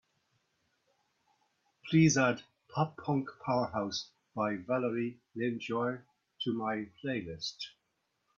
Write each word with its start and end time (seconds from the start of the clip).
Please 1.87 2.17
add 2.17 2.41
Pop 2.69 2.97
Punk 2.97 3.29
Powerhouses 3.45 4.05
by 4.35 4.55
Valeri 4.55 5.19
Leontjev 5.37 6.01
to 6.41 6.53
my 6.57 6.87
play 6.99 7.21
list 7.21 7.73